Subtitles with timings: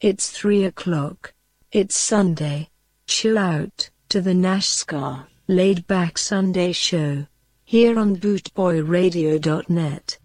[0.00, 1.34] It's three o'clock.
[1.72, 2.68] It's Sunday.
[3.08, 7.26] Chill out to the NASCAR Laid Back Sunday Show
[7.64, 10.18] here on BootboyRadio.net.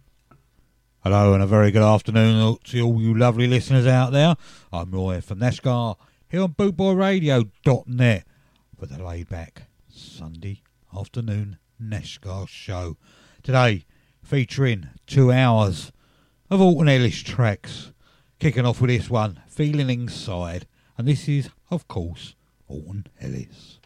[1.00, 4.36] Hello and a very good afternoon to all you lovely listeners out there.
[4.72, 5.96] I'm Roy from NASCAR
[6.30, 8.28] here on BootboyRadio.net
[8.78, 10.62] for the laid back Sunday
[10.96, 12.98] afternoon NASCAR show.
[13.42, 13.86] Today
[14.22, 15.92] featuring two hours
[16.52, 17.92] of Ellis tracks.
[18.44, 22.36] Kicking off with this one, Feeling Inside, and this is, of course,
[22.68, 23.80] Alton Ellis.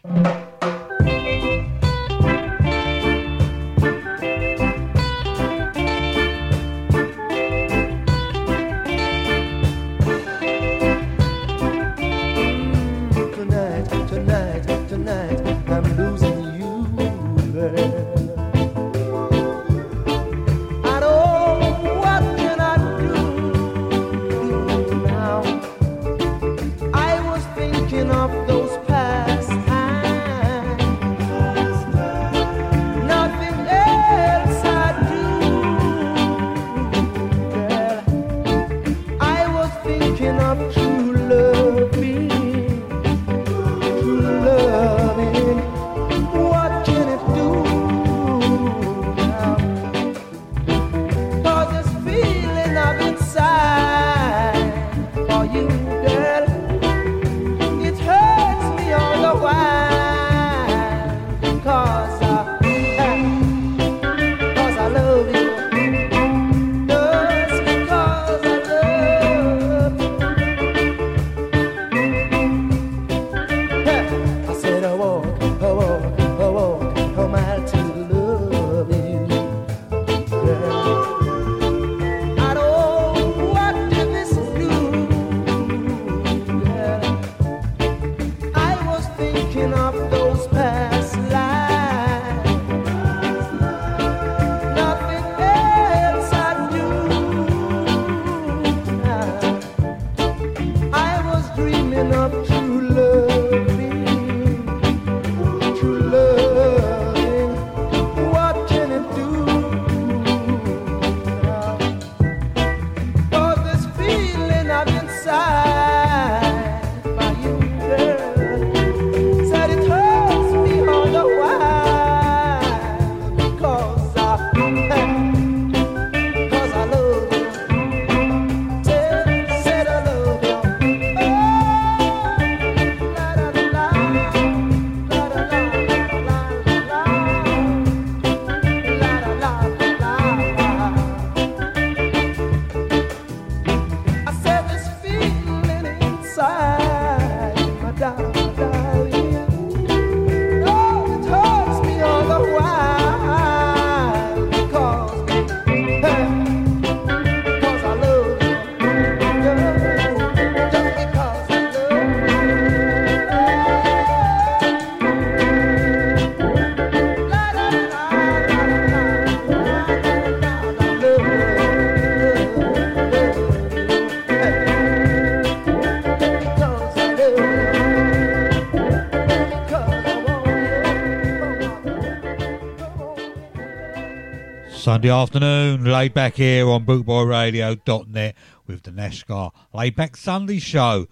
[184.98, 188.34] Sunday afternoon, laid back here on bootboyradio.net
[188.66, 191.06] with the NASCAR Laid Back Sunday Show.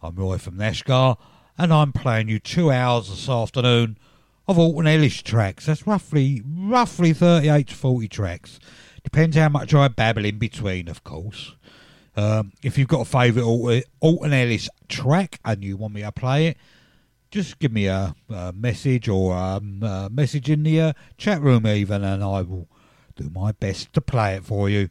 [0.00, 1.16] I'm Roy from NASCAR,
[1.58, 3.98] and I'm playing you two hours this afternoon
[4.46, 5.66] of Alton Ellis tracks.
[5.66, 8.60] That's roughly roughly 38 to 40 tracks.
[9.02, 11.56] Depends how much I babble in between, of course.
[12.14, 16.46] Um, if you've got a favourite Alton Ellis track and you want me to play
[16.46, 16.58] it,
[17.32, 21.66] just give me a, a message or um, a message in the uh, chat room
[21.66, 22.68] even, and I will
[23.16, 24.90] do my best to play it for you.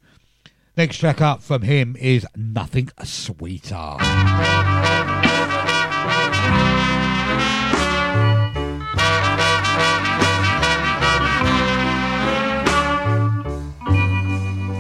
[0.76, 3.96] Next track up from him is Nothing Sweeter.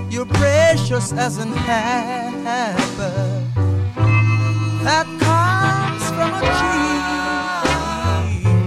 [0.09, 3.43] You're precious as an apple
[4.83, 6.39] that comes from a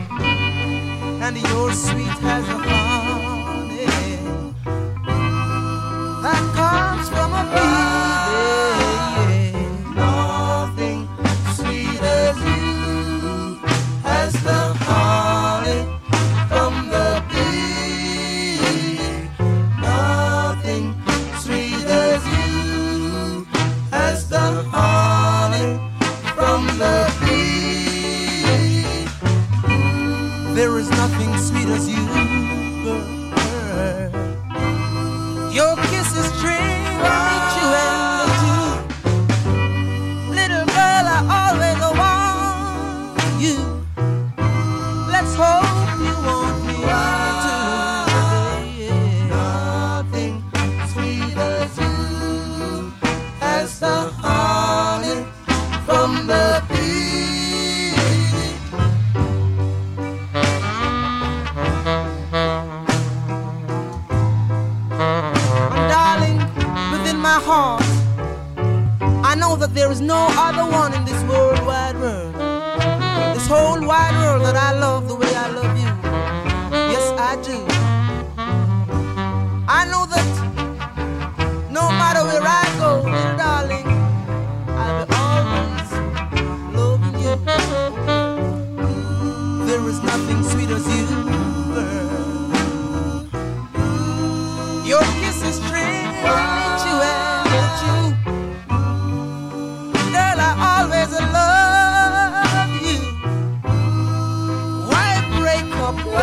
[0.08, 2.77] tree, and you're sweet as a
[31.48, 32.04] sweet as you.
[32.84, 33.02] Girl.
[35.50, 37.37] Your kisses dream
[69.72, 72.34] There is no other one in this world wide world.
[73.34, 75.90] This whole wide world that I love the way I love you.
[76.92, 77.67] Yes, I do.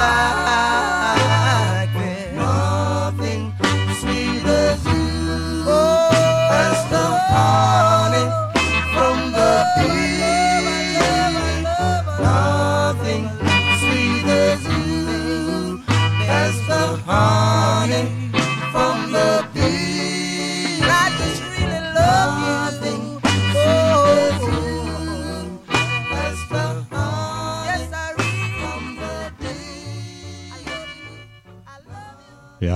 [0.06, 0.45] Up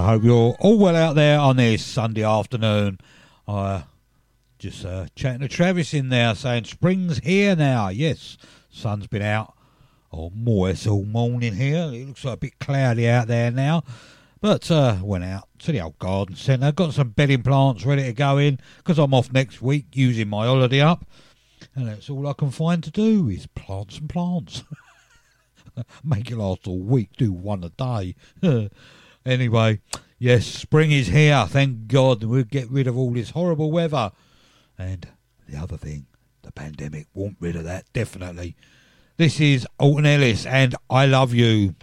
[0.09, 2.99] hope you're all well out there on this Sunday afternoon.
[3.47, 3.83] Uh,
[4.57, 7.89] just uh, chatting to Travis in there saying spring's here now.
[7.89, 8.37] Yes,
[8.71, 9.53] sun's been out
[10.11, 11.91] all moist all morning here.
[11.93, 13.83] It looks like a bit cloudy out there now.
[14.41, 18.13] But uh, went out to the old garden centre, got some bedding plants ready to
[18.13, 21.05] go in because I'm off next week using my holiday up.
[21.75, 24.63] And that's all I can find to do is plants and plants.
[26.03, 28.15] Make it last all week, do one a day.
[29.25, 29.81] anyway,
[30.17, 31.45] yes, spring is here.
[31.47, 34.11] Thank God we'll get rid of all this horrible weather.
[34.77, 35.07] And
[35.47, 36.07] the other thing,
[36.41, 38.55] the pandemic won't rid of that, definitely.
[39.17, 41.75] This is Alton Ellis and I Love You.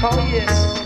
[0.00, 0.77] Oh, yes.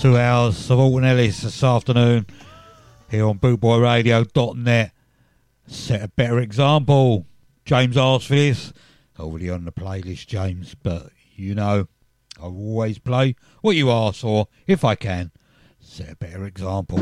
[0.00, 2.24] Two hours of Alton Ellis this afternoon
[3.10, 4.92] here on bootboyradio.net.
[5.66, 7.26] Set a better example.
[7.66, 8.72] James asked for this.
[9.18, 11.86] Already on the playlist, James, but you know,
[12.40, 15.32] I always play what you ask for if I can.
[15.80, 16.98] Set a better example.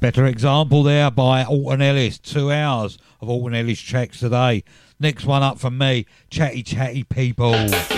[0.00, 2.18] Better example there by Alton Ellis.
[2.18, 4.64] Two hours of Alton Ellis tracks today.
[5.00, 7.97] Next one up from me, Chatty Chatty People.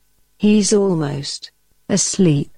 [0.41, 1.51] He's almost
[1.87, 2.50] asleep.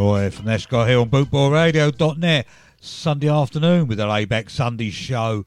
[0.00, 2.46] Roy from Nash Guy here on bootboyradio.net.
[2.80, 5.44] Sunday afternoon with the Layback Sunday show.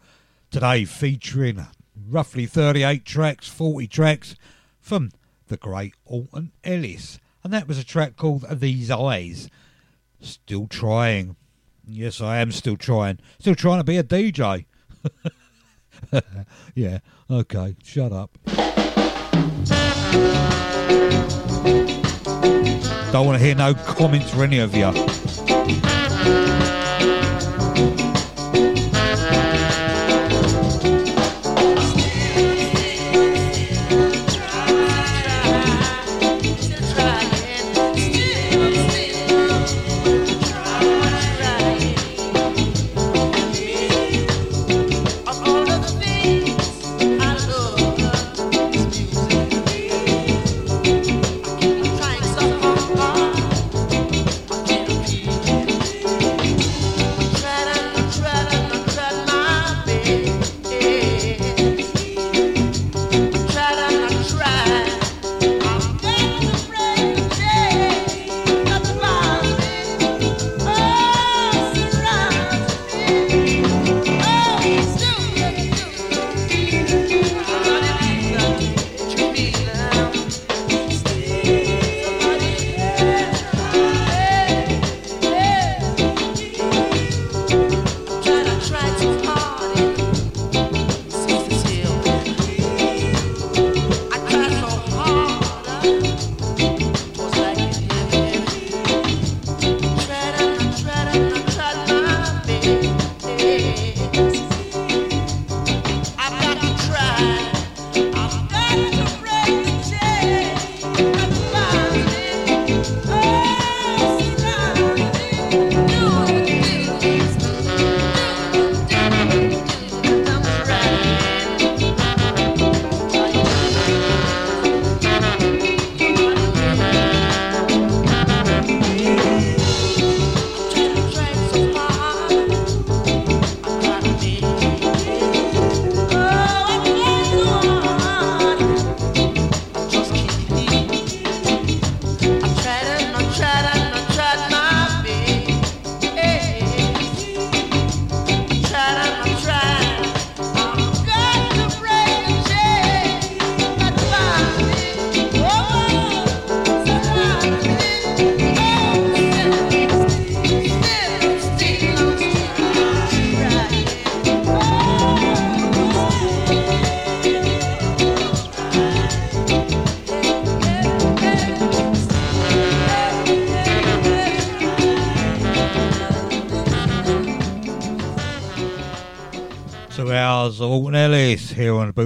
[0.51, 1.65] Today featuring
[2.07, 4.35] roughly 38 tracks, 40 tracks
[4.79, 5.09] from
[5.47, 7.19] the great Alton Ellis.
[7.43, 9.49] And that was a track called These Eyes.
[10.21, 11.35] Still trying.
[11.87, 13.17] Yes, I am still trying.
[13.39, 14.65] Still trying to be a DJ.
[16.75, 18.37] yeah, okay, shut up.
[23.13, 25.52] Don't want to hear no comments from any of you.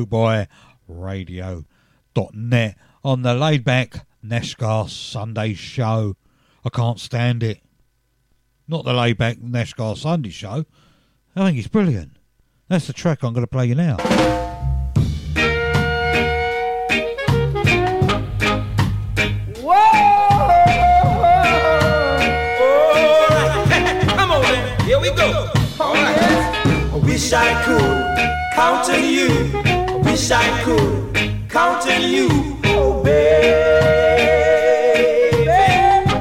[0.06, 0.48] Here
[0.88, 1.66] on
[2.16, 6.16] bootboyradio.net on the laid back Neshgar Sunday show.
[6.66, 7.62] I can't stand it.
[8.68, 10.66] Not the laid back Neshgar Sunday show.
[11.36, 12.18] I think it's brilliant.
[12.68, 13.98] That's the track I'm going to play you now.
[24.18, 24.80] Come on, then.
[24.82, 25.50] Here we go.
[25.80, 26.18] All right.
[26.92, 29.77] I wish I could count on you.
[30.04, 32.30] Wish I could count on you.
[32.66, 33.58] Oh, baby.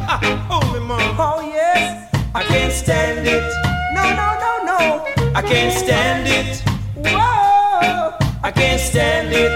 [0.08, 1.16] Ah, hold me, mom.
[1.18, 2.14] Oh, yes.
[2.34, 3.42] I can't stand it.
[3.94, 4.78] No, no, no, no.
[5.34, 6.62] I can't stand it.
[6.96, 8.14] Whoa.
[8.42, 9.52] I can't stand it.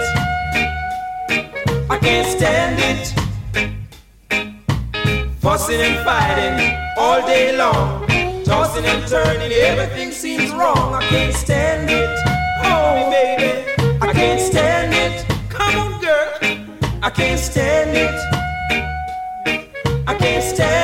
[1.90, 3.14] I can't stand it.
[5.40, 8.06] Fussing and fighting all day long.
[8.44, 10.94] Tossing and turning, everything seems wrong.
[10.94, 12.29] I can't stand it.
[17.02, 18.14] I can't stand it.
[20.06, 20.79] I can't stand it.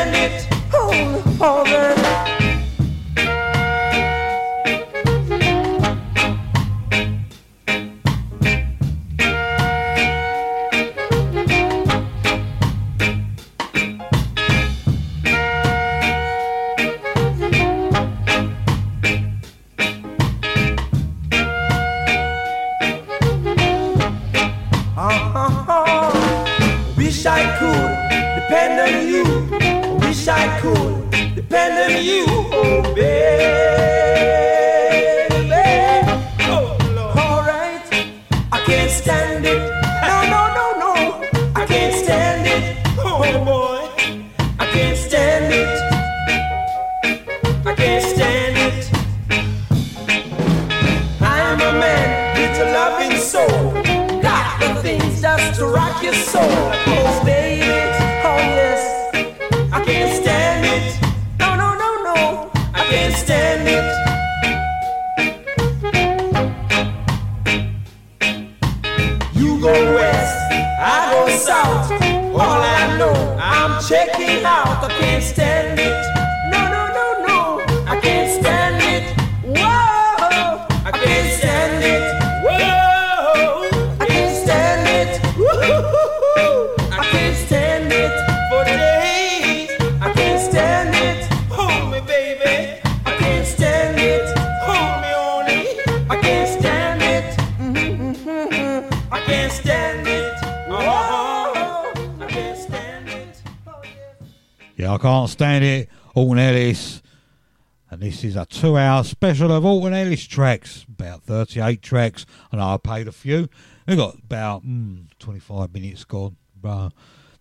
[108.67, 110.85] Two hour special of Alton Ellis tracks.
[110.89, 112.27] About 38 tracks.
[112.51, 113.49] And I paid a few.
[113.87, 116.37] We got about mm, 25 minutes gone.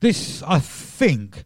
[0.01, 1.43] This, I think,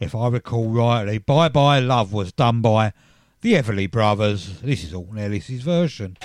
[0.00, 2.92] if I recall rightly, Bye Bye Love was done by
[3.40, 4.60] the Everly Brothers.
[4.60, 6.18] This is Alton Ellis's version.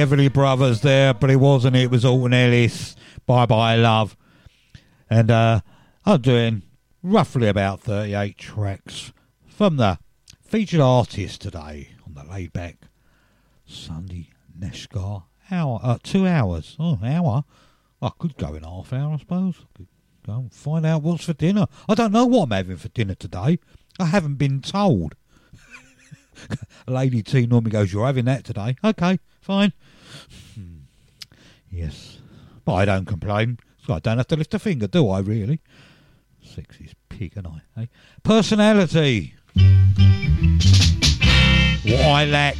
[0.00, 1.76] Everly Brothers there, but it wasn't.
[1.76, 2.96] It was Alton Ellis.
[3.26, 4.16] Bye bye love,
[5.08, 5.60] and uh,
[6.04, 6.62] I'm doing
[7.02, 9.12] roughly about 38 tracks
[9.46, 9.98] from the
[10.42, 12.78] featured artist today on the laid back
[13.66, 16.76] Sunday Neshgar hour, uh, two hours.
[16.78, 17.44] Oh, hour.
[18.02, 19.56] I could go in half hour, I suppose.
[19.74, 19.88] Could
[20.26, 21.66] go and find out what's for dinner.
[21.88, 23.58] I don't know what I'm having for dinner today.
[23.98, 25.14] I haven't been told.
[26.88, 28.76] Lady T normally goes, You're having that today.
[28.82, 29.72] Okay, fine.
[31.70, 32.18] Yes.
[32.64, 33.58] But I don't complain.
[33.86, 35.60] So I don't have to lift a finger, do I, really?
[36.44, 37.82] Sexist pig, and I.
[37.82, 37.86] Eh?
[38.22, 39.34] Personality.
[41.84, 42.56] What I lack.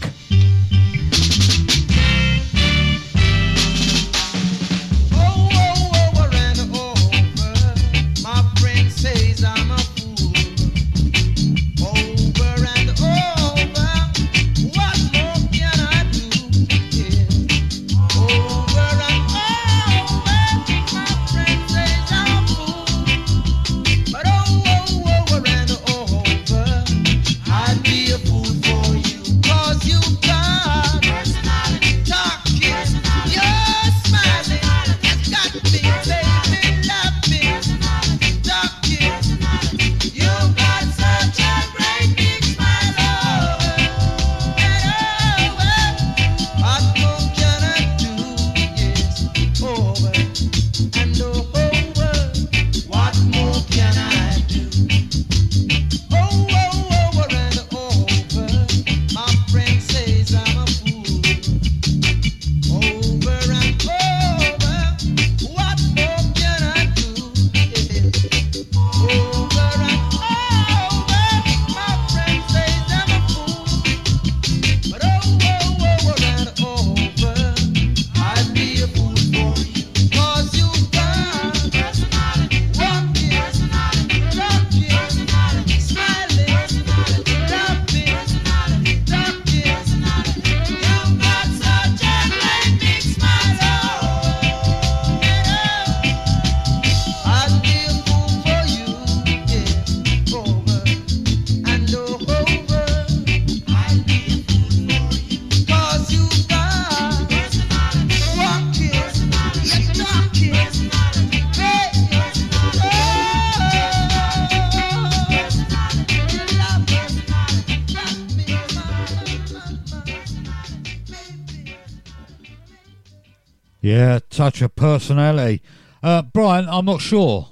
[123.81, 125.63] Yeah, touch of personality.
[126.03, 127.49] Uh, Brian, I'm not sure.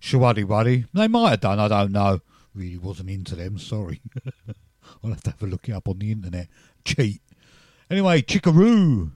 [0.00, 0.86] Showaddywaddy.
[0.92, 2.20] They might have done, I don't know.
[2.54, 4.00] Really wasn't into them, sorry.
[5.04, 6.48] I'll have to have a look it up on the internet.
[6.84, 7.20] Cheat.
[7.90, 9.12] Anyway, Chickaroo.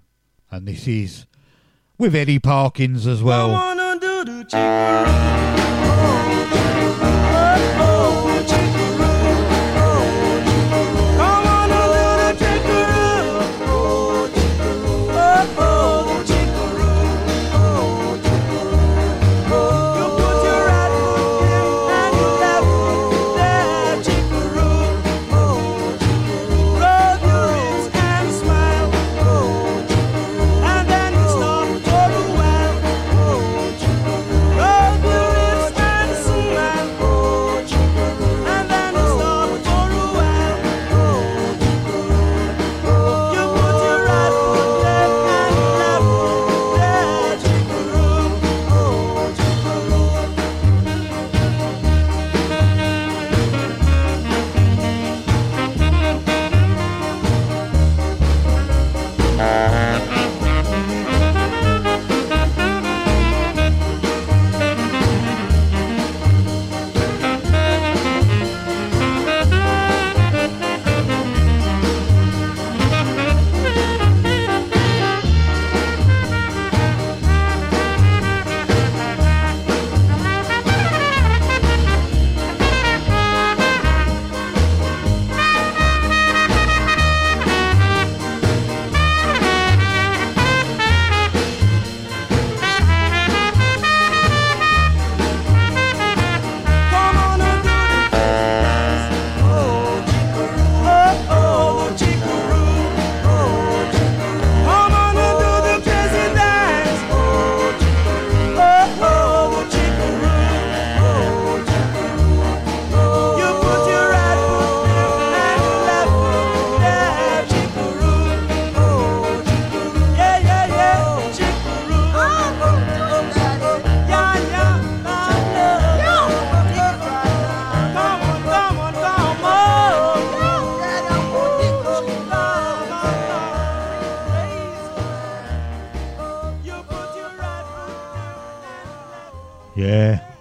[0.51, 1.27] And this is
[1.99, 3.51] with Eddie Perkins as well.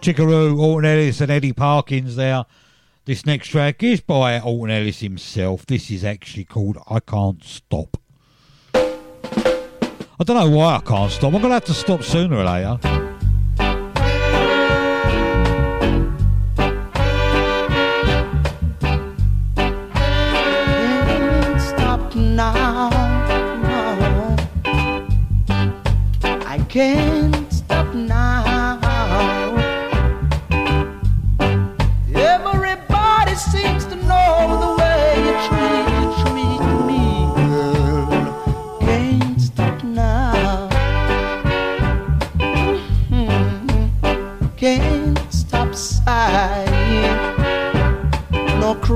[0.04, 2.44] Chickaroo, Alton Ellis, and Eddie Perkins there.
[3.06, 5.66] This next track is by Alton Ellis himself.
[5.66, 7.96] This is actually called I Can't Stop.
[8.74, 11.34] I don't know why I can't stop.
[11.34, 12.78] I'm going to have to stop sooner or later.
[21.60, 22.90] Stop now.
[26.46, 27.43] I can't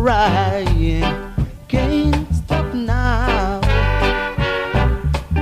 [0.08, 1.04] crying.
[1.67, 3.60] Can't stop now.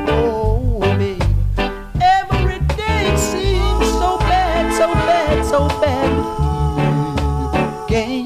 [0.08, 1.21] Oh, baby.
[2.01, 6.12] Every day seems so bad, so bad, so bad.
[7.88, 8.24] Can't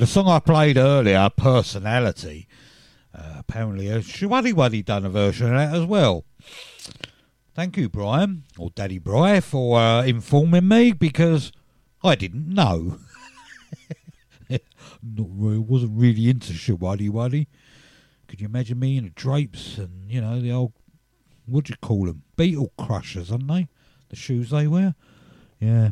[0.00, 2.48] the song I played earlier, Personality,
[3.14, 6.24] uh, apparently Showaddywaddy done a version of that as well.
[7.54, 11.52] Thank you, Brian, or Daddy Bry, for uh, informing me because
[12.02, 12.98] I didn't know.
[14.48, 17.46] Not really, wasn't really into Showaddywaddy.
[18.26, 20.72] Could you imagine me in the drapes and, you know, the old,
[21.44, 22.22] what do you call them?
[22.36, 23.68] Beetle crushers, aren't they?
[24.08, 24.94] The shoes they wear?
[25.58, 25.90] Yeah.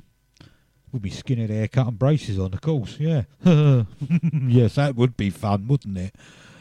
[0.93, 3.25] With me skinhead haircut and braces on, of course, yeah.
[4.33, 6.15] yes, that would be fun, wouldn't it?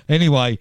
[0.09, 0.59] Anyway,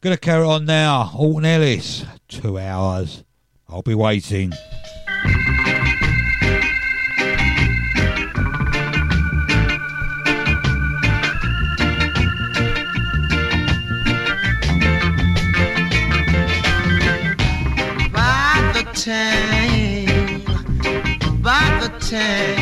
[0.00, 1.12] gonna carry on now.
[1.14, 3.24] Alton Ellis, two hours.
[3.68, 4.52] I'll be waiting.
[21.46, 22.55] by the time,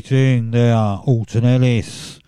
[0.00, 0.52] 18.
[0.52, 2.20] They are Alton Ellis.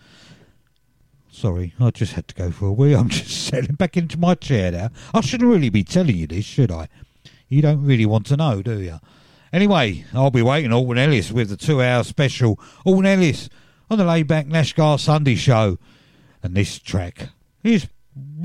[1.30, 2.94] Sorry, I just had to go for a wee.
[2.96, 4.90] I'm just settling back into my chair now.
[5.14, 6.88] I shouldn't really be telling you this, should I?
[7.48, 9.00] You don't really want to know, do you?
[9.54, 13.48] Anyway, I'll be waiting Alton Ellis with the two hour special Alton Ellis
[13.88, 15.78] on the Layback Nashgar Sunday show.
[16.42, 17.30] And this track
[17.64, 17.86] is,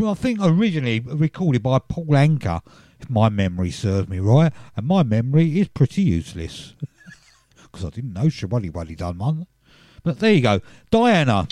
[0.05, 2.61] I think, originally recorded by Paul Anka,
[3.01, 4.53] if my memory serves me right.
[4.77, 6.75] And my memory is pretty useless
[7.77, 9.47] because I didn't know Showaddywaddy done one.
[10.03, 10.61] But there you go.
[10.89, 11.47] Diana.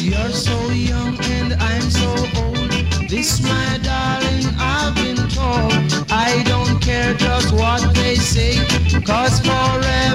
[0.00, 2.70] You're so young and I'm so old.
[3.10, 6.06] This, my darling, I've been told.
[6.12, 8.64] I don't care just what they say,
[9.04, 10.11] cause forever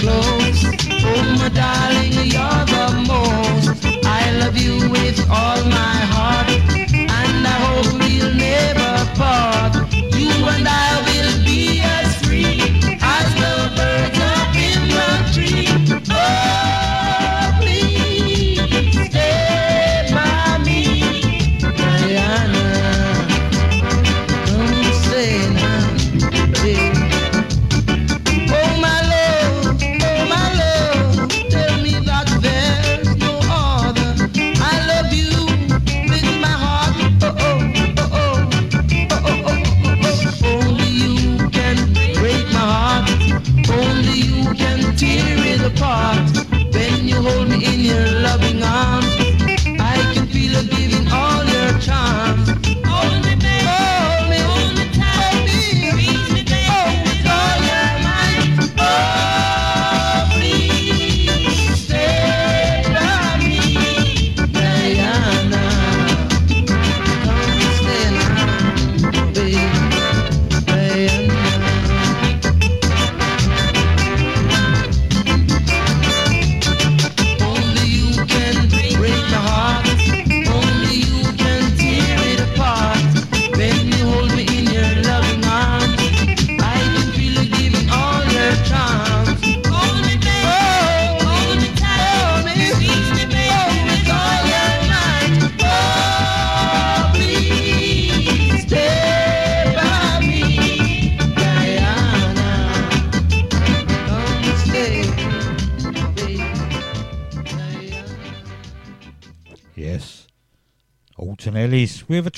[0.00, 0.64] close.
[1.04, 2.19] Oh, my darling,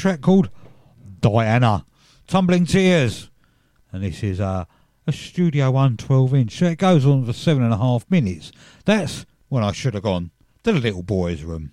[0.03, 0.51] track called
[1.21, 1.87] Diana.
[2.27, 3.31] Tumbling Tears.
[3.93, 4.65] And this is uh,
[5.07, 6.59] a Studio One 12 inch.
[6.59, 8.51] So it goes on for seven and a half minutes.
[8.85, 10.33] That's when I should have gone
[10.65, 11.71] to the little boy's room.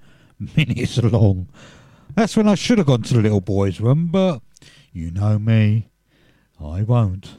[0.57, 1.49] minutes long.
[2.15, 4.41] That's when I should have gone to the little boys' room, but
[4.93, 5.89] you know me,
[6.61, 7.37] I won't.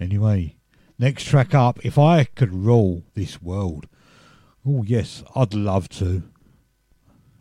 [0.00, 0.56] Anyway,
[0.98, 3.86] next track up, if I could rule this world.
[4.66, 6.22] Oh, yes, I'd love to.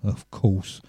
[0.04, 0.82] Of course.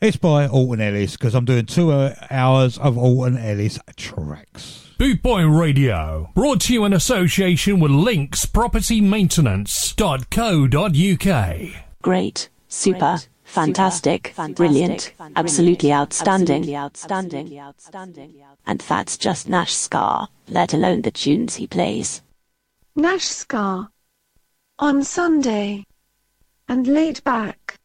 [0.00, 4.85] It's by Alton Ellis because I'm doing two uh, hours of Alton Ellis tracks.
[4.98, 11.58] Bootboy Radio, brought to you in association with Links Property Maintenance.co.uk.
[12.00, 18.42] Great, super, fantastic, brilliant, absolutely outstanding, outstanding, outstanding.
[18.66, 22.22] And that's just Nash Scar, let alone the tunes he plays.
[22.94, 23.90] Nash Scar.
[24.78, 25.84] On Sunday.
[26.68, 27.78] And laid back.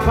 [0.00, 0.08] If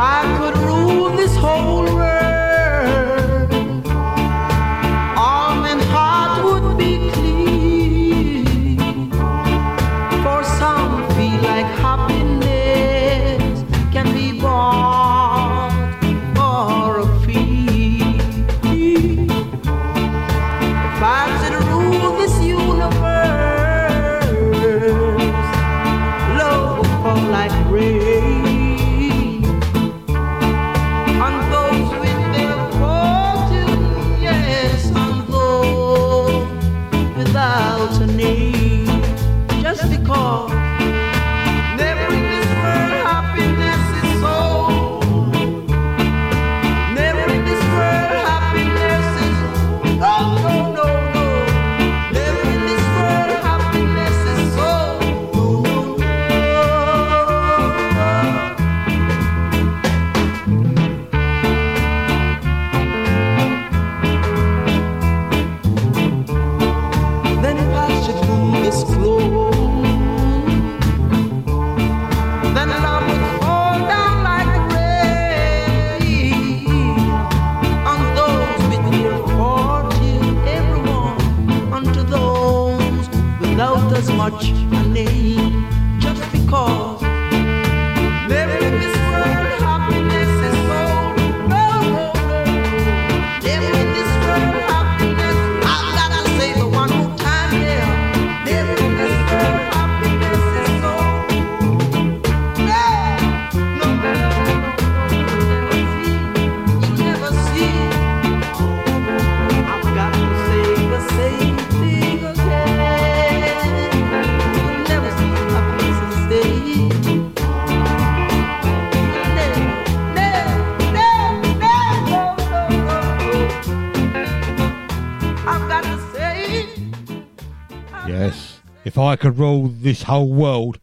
[128.99, 130.79] I could rule this whole world,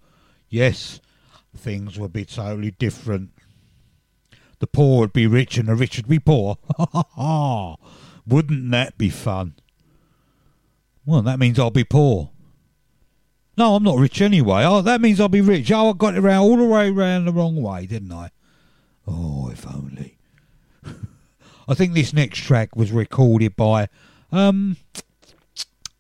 [0.49, 1.01] yes,
[1.57, 3.31] things would be totally different.
[4.59, 6.59] The poor would be rich and the rich would be poor.
[6.77, 7.77] Ha ha ha
[8.27, 9.55] wouldn't that be fun?
[11.05, 12.31] Well, that means I'll be poor.
[13.57, 14.65] No, I'm not rich anyway.
[14.65, 15.71] Oh, that means I'll be rich.
[15.71, 18.31] Oh, I got it around all the way around the wrong way, didn't I?
[19.07, 20.19] Oh, if only.
[21.69, 23.89] I think this next track was recorded by
[24.33, 24.77] um,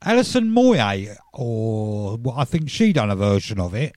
[0.06, 3.96] Alison Moyet, or well, I think she done a version of it,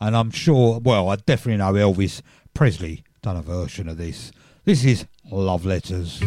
[0.00, 0.80] and I'm sure.
[0.80, 2.22] Well, I definitely know Elvis
[2.54, 4.32] Presley done a version of this.
[4.64, 6.20] This is Love Letters.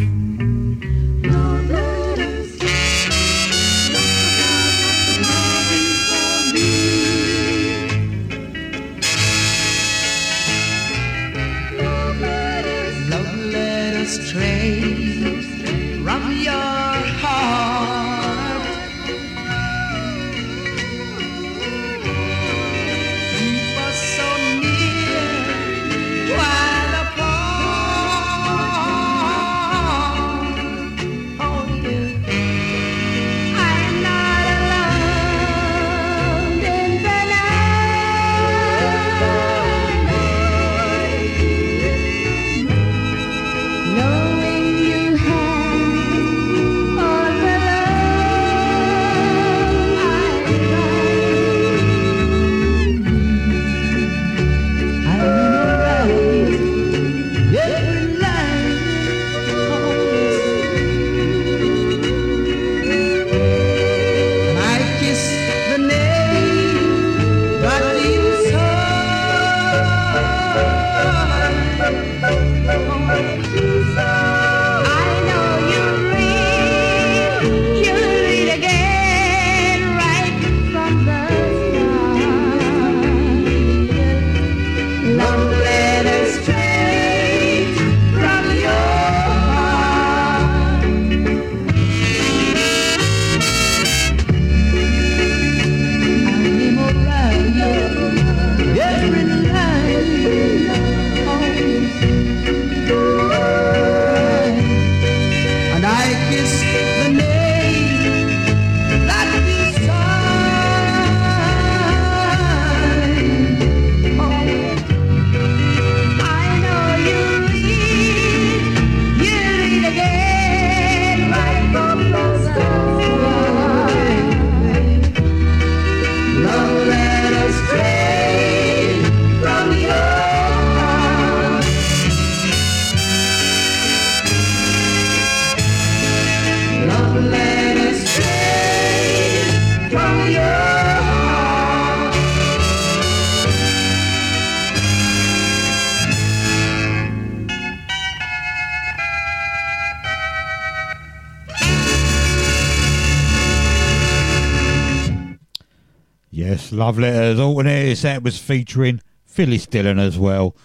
[156.88, 157.38] Love letters.
[157.38, 160.56] Oh, Alton Ellis, that was featuring Phyllis Dillon as well.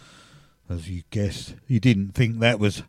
[0.71, 2.85] As you guessed, you didn't think that was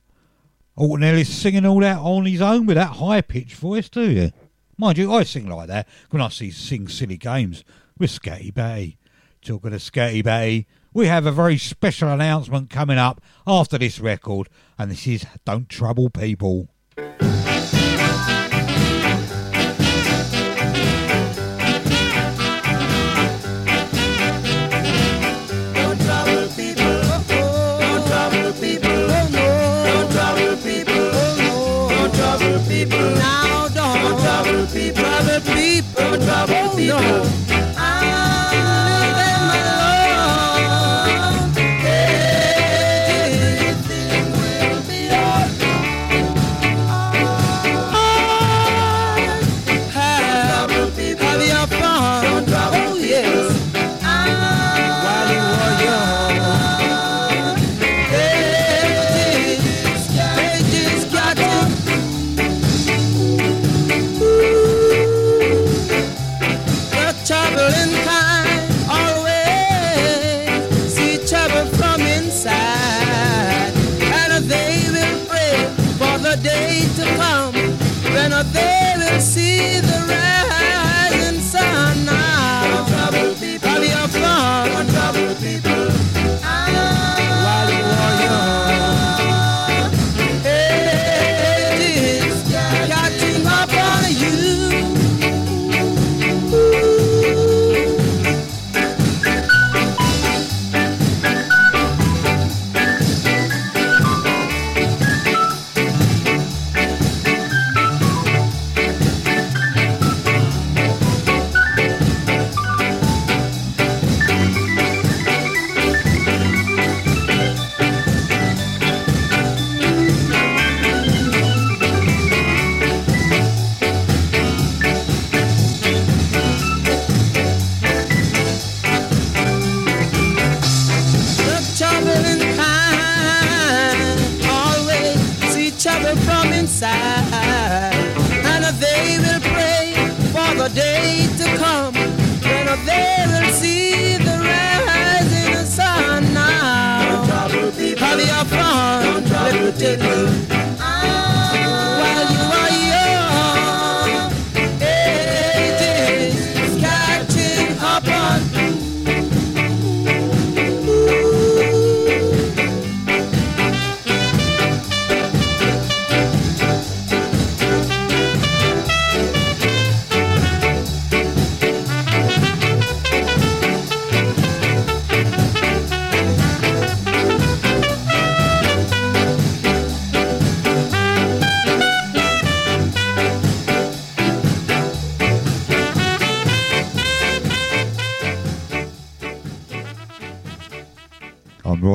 [0.76, 4.30] Alton Ellis singing all that on his own with that high pitched voice, do you?
[4.78, 7.64] Mind you, I sing like that when I see sing silly games
[7.98, 9.00] with Scatty Batty.
[9.42, 14.48] Talking of Scatty Batty, we have a very special announcement coming up after this record,
[14.78, 16.70] and this is Don't Trouble People.
[36.88, 37.53] Trouble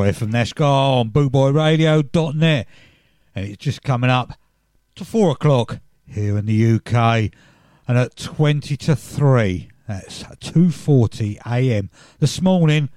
[0.09, 2.66] Roy from Nashgar on bootboyradio.net
[3.34, 4.38] and it's just coming up
[4.94, 7.30] to 4 o'clock here in the UK
[7.86, 11.90] and at 20 to 3 that's 2.40am
[12.20, 12.88] this morning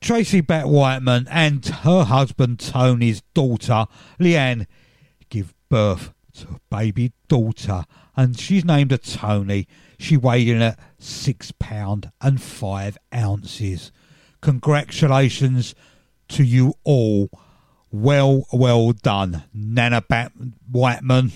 [0.00, 3.86] Tracy Bat Whiteman and her husband Tony's daughter
[4.18, 4.66] Leanne
[5.28, 7.84] give birth to a baby daughter.
[8.16, 9.68] And she's named her Tony.
[9.98, 13.92] She weighed in at six pound and five ounces
[14.40, 15.74] congratulations
[16.28, 17.30] to you all.
[17.92, 20.32] Well, well done, Nana Bat
[20.70, 21.32] Whiteman.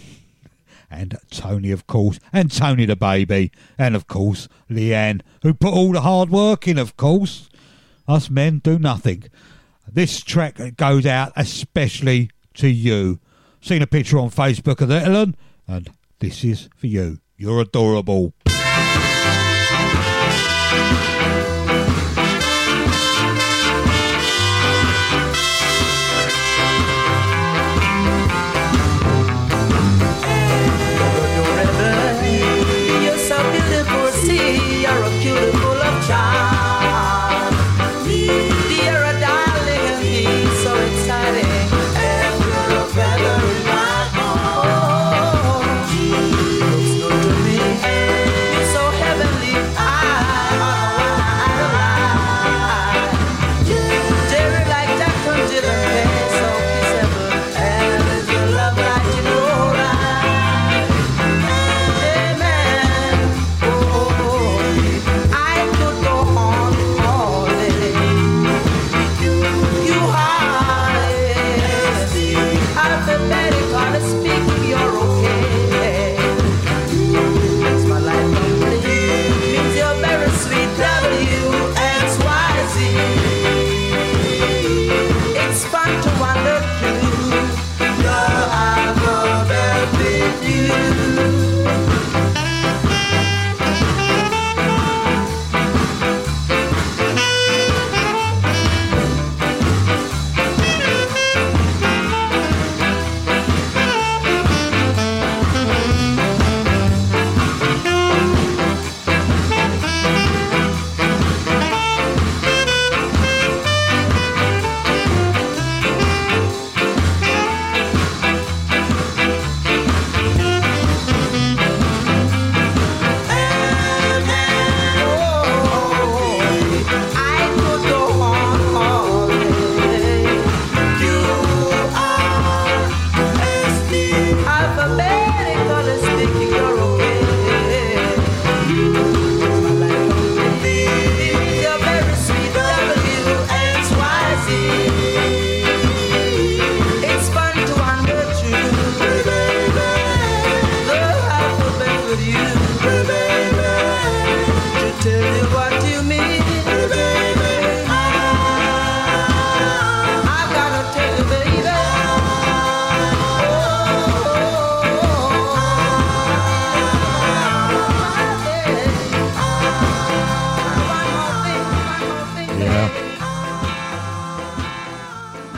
[0.91, 5.93] And Tony, of course, and Tony the baby, and of course, Leanne, who put all
[5.93, 7.49] the hard work in, of course.
[8.07, 9.25] Us men do nothing.
[9.91, 13.19] This track goes out especially to you.
[13.61, 15.35] Seen a picture on Facebook of Ellen,
[15.67, 15.91] and
[16.21, 17.19] this is for you.
[17.37, 18.33] You're adorable.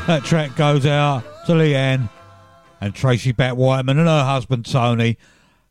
[0.07, 2.09] That track goes out to Leanne
[2.81, 5.19] and Tracy Bat Whiteman and her husband Tony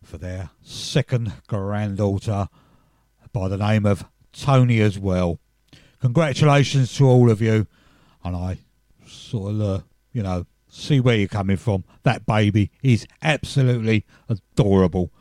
[0.03, 2.49] for their second granddaughter
[3.31, 5.39] by the name of Tony as well.
[6.01, 7.65] Congratulations to all of you,
[8.23, 8.57] and I
[9.07, 9.79] sort of, uh,
[10.11, 11.83] you know, see where you're coming from.
[12.03, 15.11] That baby is absolutely adorable.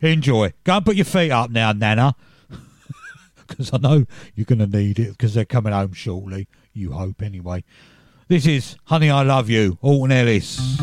[0.00, 0.52] Enjoy.
[0.64, 2.14] Go and put your feet up now, Nana,
[3.48, 6.48] because I know you're going to need it because they're coming home shortly.
[6.72, 7.64] You hope, anyway.
[8.28, 10.78] This is Honey I Love You, Alton Ellis.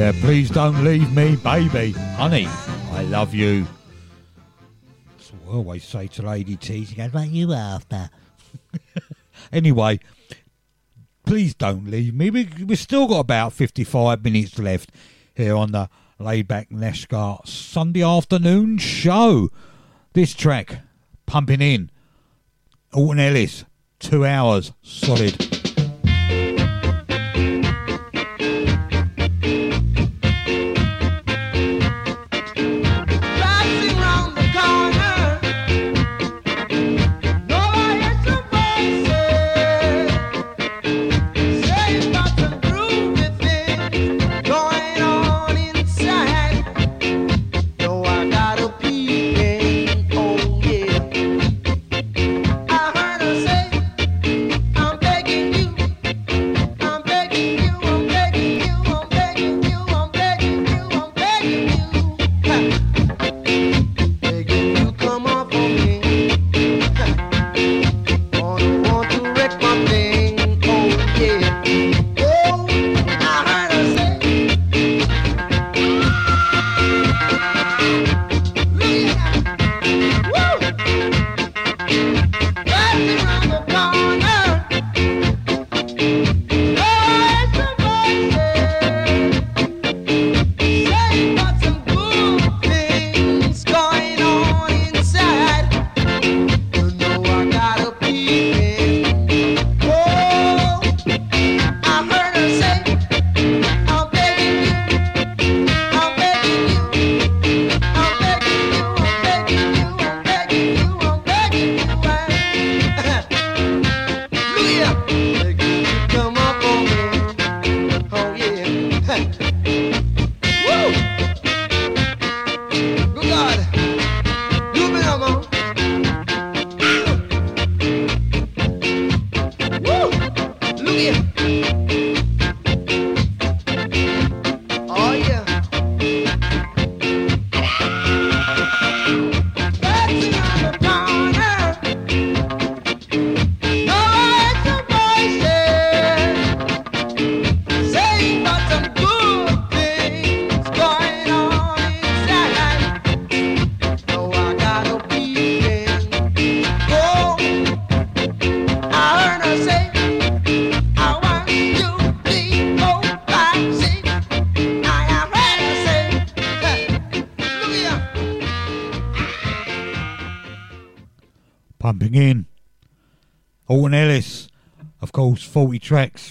[0.00, 1.92] Please don't leave me, baby.
[1.92, 2.46] Honey,
[2.92, 3.66] I love you.
[5.18, 6.86] That's what I always say to Lady T.
[6.86, 8.08] She goes, what you after?
[9.52, 10.00] anyway,
[11.26, 12.30] please don't leave me.
[12.30, 14.90] We, we've still got about 55 minutes left
[15.34, 19.50] here on the Laidback Neshka Sunday afternoon show.
[20.14, 20.78] This track,
[21.26, 21.90] pumping in.
[22.94, 23.66] Alton Ellis,
[23.98, 25.49] two hours solid.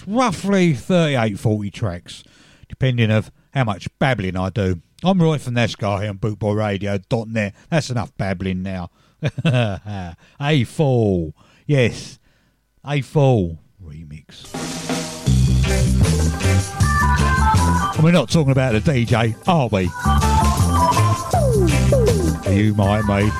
[0.06, 2.24] Roughly 38, 40 tracks,
[2.68, 4.80] depending of how much babbling I do.
[5.02, 7.54] I'm Roy from NASCAR here on bootboyradio.net.
[7.70, 8.90] That's enough babbling now.
[10.40, 11.32] A4,
[11.66, 12.18] yes,
[12.84, 14.54] A4 remix.
[17.94, 19.90] And we're not talking about the DJ, are we?
[22.56, 23.32] You might, mate.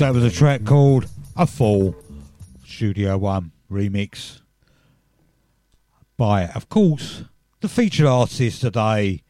[0.00, 1.06] That was a track called
[1.36, 1.96] A Fall,
[2.66, 4.40] Studio One remix
[6.18, 7.24] by, of course,
[7.60, 9.22] the featured artist today,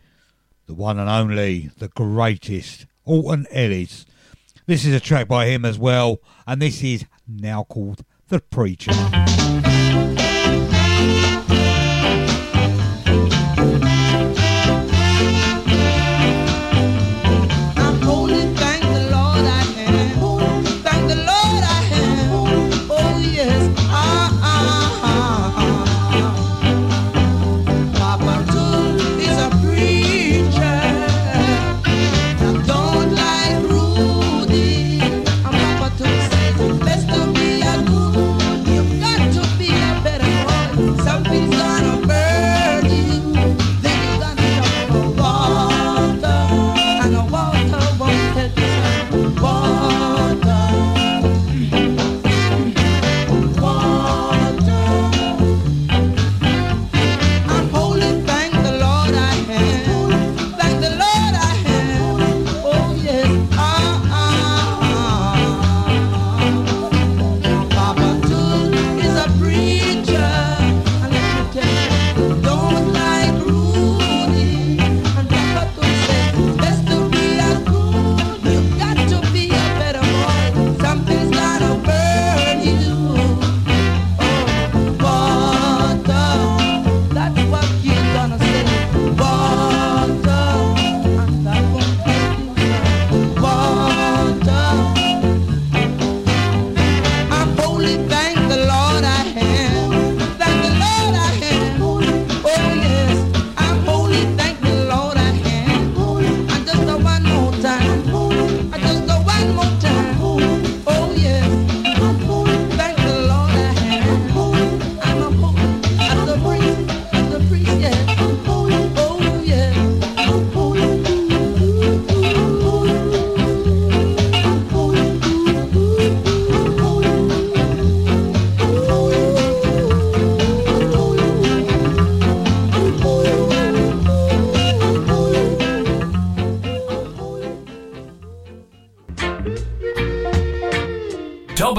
[0.66, 4.06] the one and only, the greatest, Alton Ellis.
[4.66, 6.18] This is a track by him as well,
[6.48, 8.92] and this is now called The Preacher.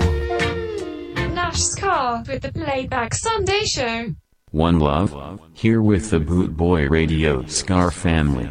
[1.33, 4.13] Nash Scar with the Playback Sunday Show.
[4.51, 8.49] One love, here with the Boot Boy Radio Ska family.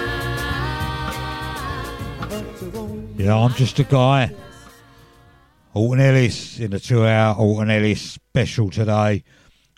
[3.16, 4.34] Yeah, I'm just a guy.
[5.74, 9.22] Alton Ellis in the two hour Alton Ellis special today.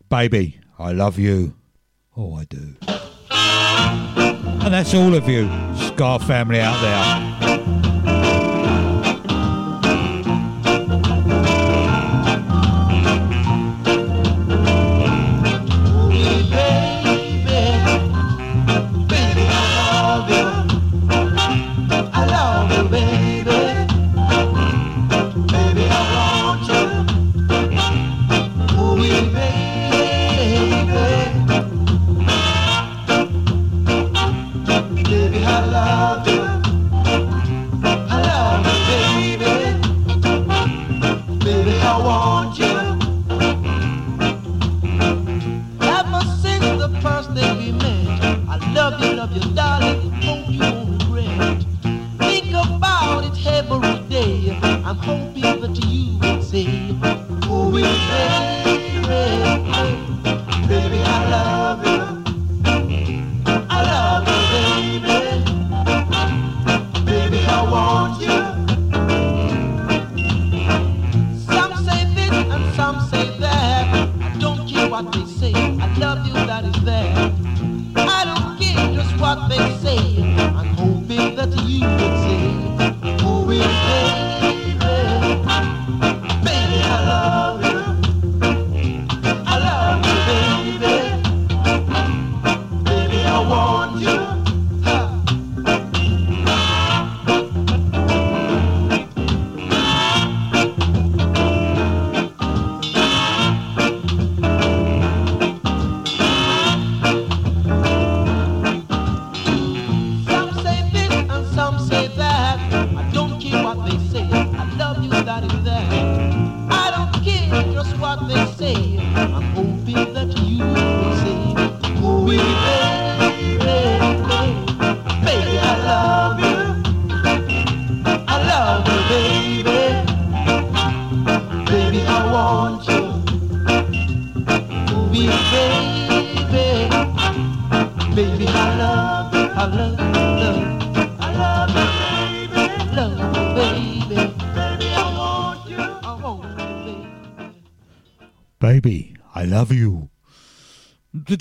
[0.08, 1.54] Baby, I love you.
[2.16, 2.76] Oh, I do.
[4.64, 7.31] And that's all of you, Ska family out there.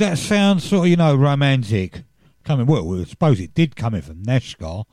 [0.02, 2.04] that sound sort of, you know, romantic?
[2.44, 4.86] Coming, well, I suppose it did coming from Nashgar.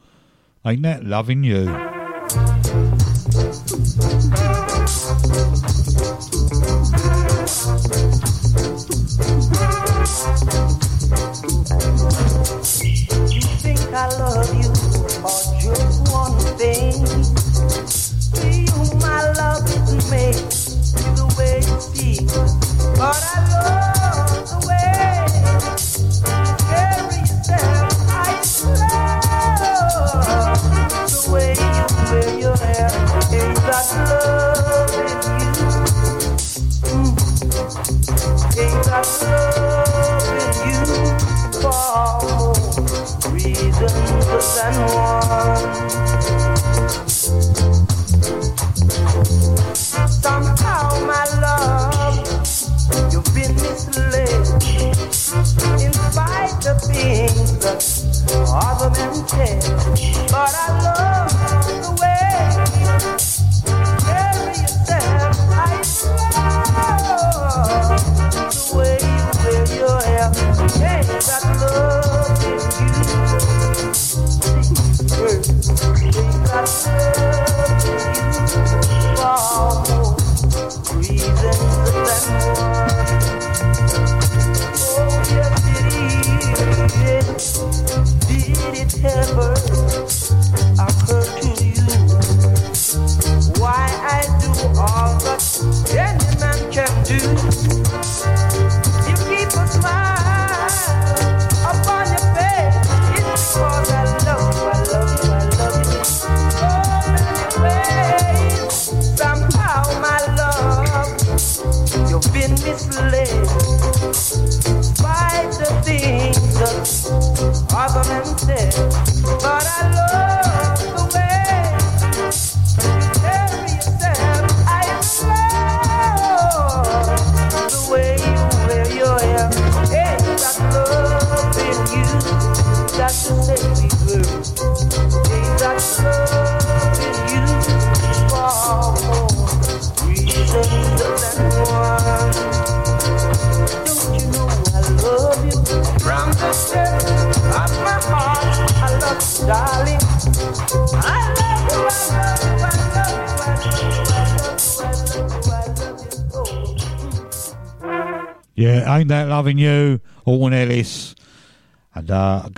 [0.66, 1.87] Ain't that loving you?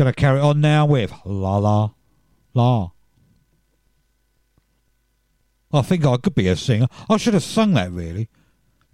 [0.01, 1.90] Gonna carry on now with La La
[2.55, 2.89] La.
[5.74, 6.86] I think I could be a singer.
[7.10, 8.31] I should have sung that really.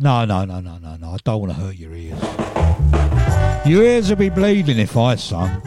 [0.00, 1.10] No, no, no, no, no, no.
[1.10, 2.20] I don't want to hurt your ears.
[3.64, 5.62] Your ears will be bleeding if I sung.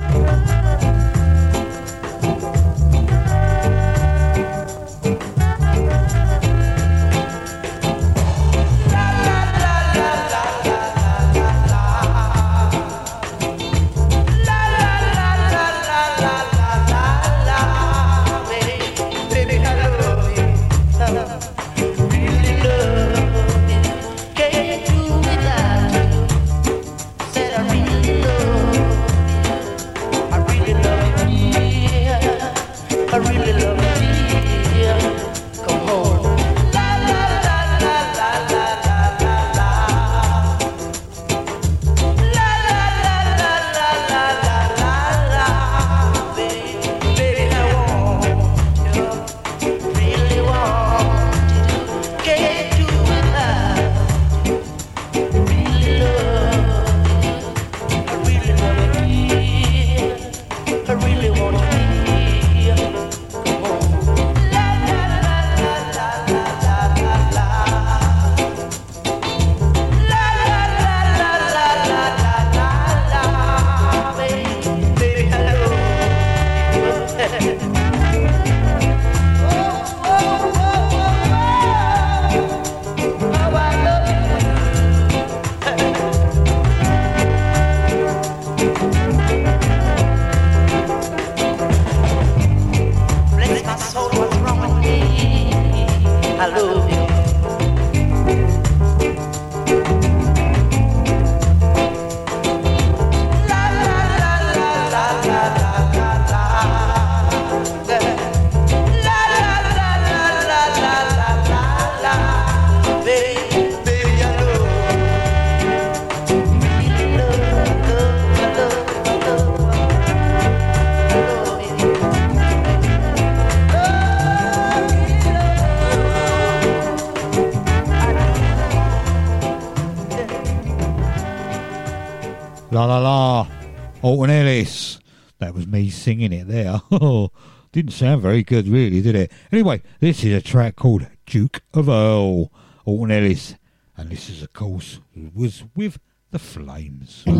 [135.99, 136.81] Singing it there.
[136.91, 137.31] Oh,
[137.71, 139.31] didn't sound very good, really, did it?
[139.51, 142.51] Anyway, this is a track called Duke of Earl.
[142.85, 143.55] Alton Ellis.
[143.95, 144.99] And this is, of course,
[145.35, 145.99] was with
[146.31, 147.23] the Flames.
[147.25, 147.35] Duke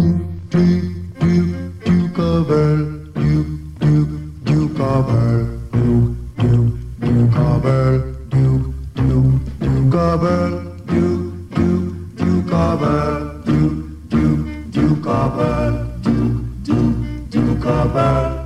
[2.20, 3.48] of Earl, Duke,
[3.80, 11.50] Duke, Duke of Earl, Duke, Duke, Duke of Earl, Duke, Duke, Duke of Earl, Duke,
[11.56, 18.26] Duke, Duke of Earl, Duke, Duke, Duke of Earl, Duke, Duke, Duke of Earl, Duke,
[18.26, 18.39] Duke.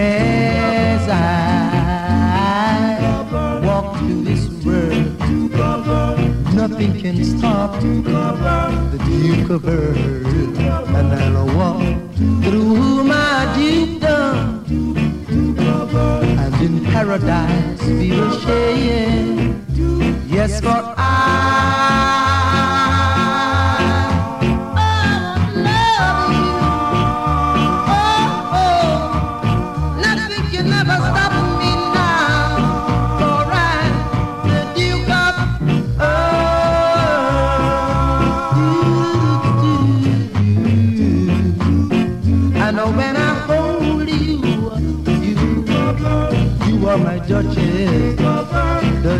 [0.00, 1.20] As I
[3.64, 5.18] walk through this world,
[6.54, 9.96] nothing can stop the Duke of Earl,
[10.96, 11.82] and I'll walk
[12.16, 14.64] through my dukedom,
[16.38, 19.54] and in paradise will share.
[20.28, 22.37] Yes, for I.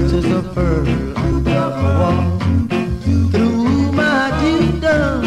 [0.09, 0.89] Duchess of Pearl.
[0.89, 1.68] And I
[2.01, 2.40] walk
[3.30, 4.30] through my
[4.80, 5.22] girl,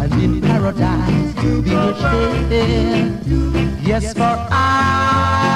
[0.00, 1.96] and in paradise we will.
[3.82, 5.47] Yes, for I.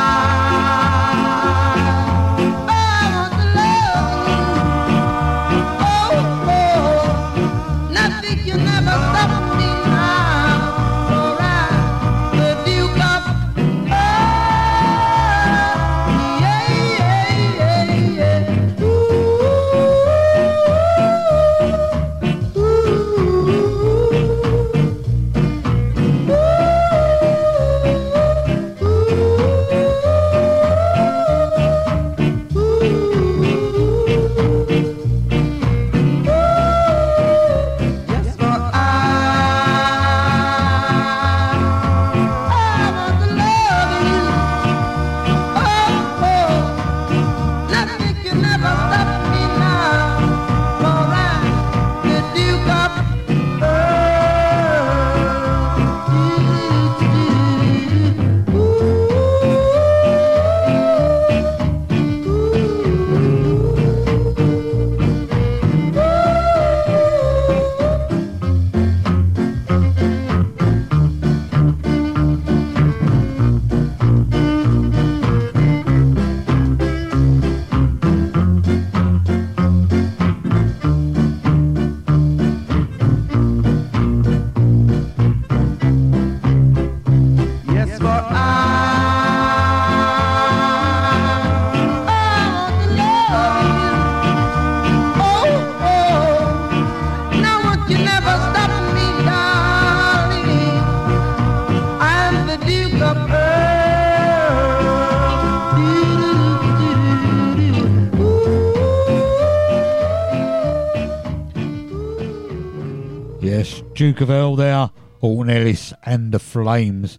[113.94, 114.90] Duke of Earl there,
[115.20, 117.18] Alton Ellis and the Flames.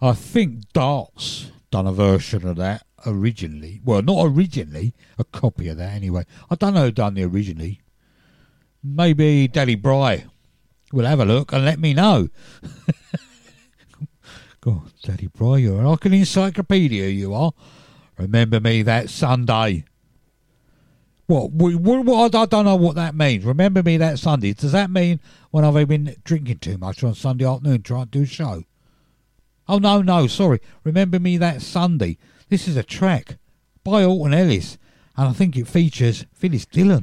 [0.00, 3.80] I think Darts done a version of that originally.
[3.84, 6.24] Well, not originally, a copy of that anyway.
[6.50, 7.80] I don't know who done the originally.
[8.82, 10.24] Maybe Daddy Bry.
[10.90, 12.28] We'll have a look and let me know.
[14.62, 17.52] God, Daddy Bry, you're like an encyclopedia, you are.
[18.16, 19.84] Remember me that Sunday.
[21.26, 22.34] What, what, what?
[22.34, 23.44] I don't know what that means.
[23.44, 24.52] Remember me that Sunday.
[24.52, 25.20] Does that mean
[25.50, 28.62] when I've been drinking too much on Sunday afternoon trying to do a show?
[29.68, 30.60] Oh, no, no, sorry.
[30.84, 32.18] Remember me that Sunday.
[32.48, 33.38] This is a track
[33.82, 34.78] by Alton Ellis,
[35.16, 37.02] and I think it features Phyllis Dillon.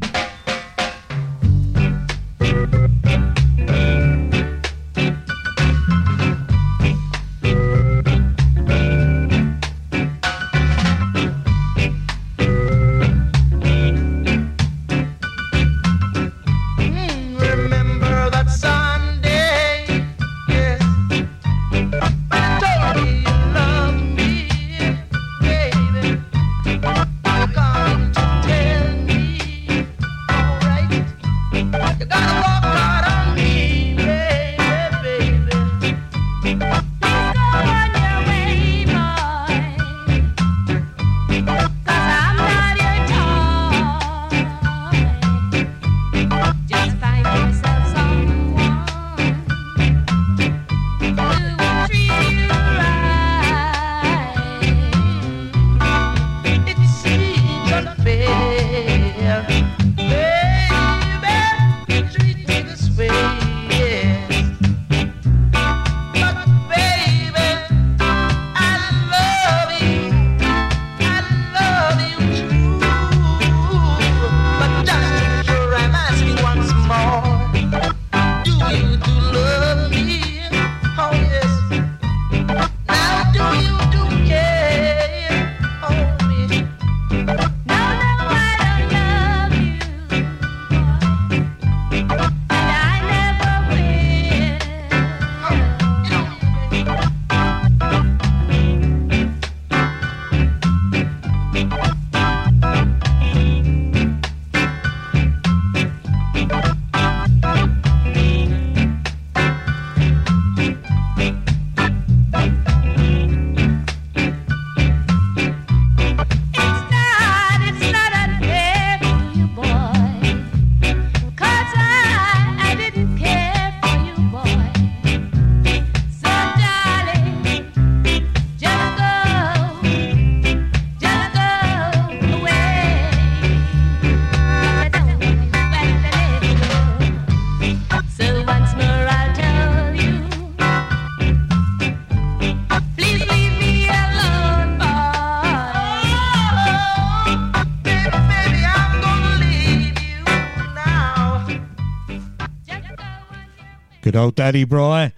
[154.14, 155.12] Good old Daddy Bry.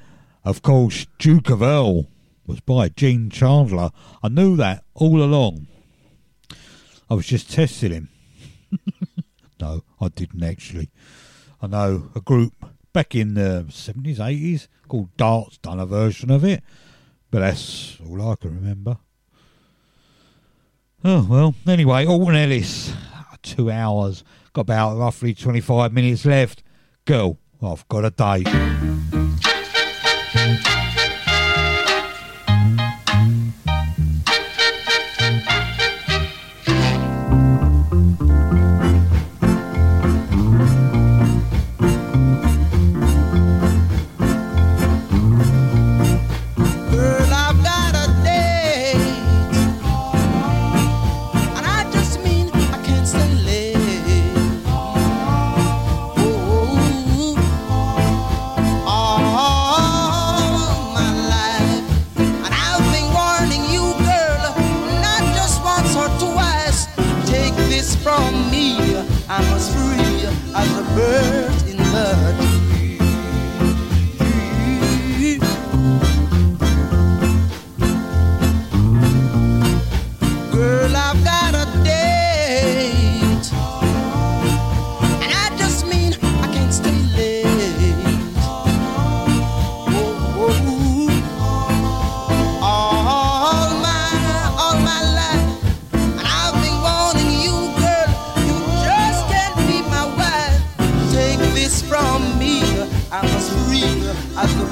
[0.46, 2.08] Of course, Duke of Earl
[2.48, 3.92] was by Gene Chandler.
[4.24, 5.68] I knew that all along.
[7.10, 8.10] I was just testing him.
[9.60, 10.92] no, I didn't actually.
[11.62, 12.54] I know a group
[12.94, 16.64] back in the 70s, 80s called Darts done a version of it,
[17.32, 19.00] but that's all I can remember.
[21.04, 22.94] Oh, well, anyway, Alton Ellis,
[23.42, 24.24] two hours,
[24.54, 26.64] got about roughly 25 minutes left.
[27.04, 28.48] Girl, I've got a date.